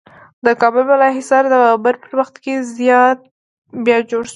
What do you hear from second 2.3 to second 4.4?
کې بیا جوړ شو